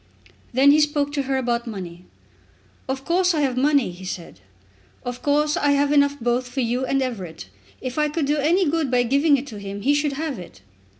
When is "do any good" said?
8.25-8.89